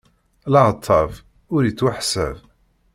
[0.53, 1.11] Leɛtab
[1.53, 2.35] ur ittwaḥsab.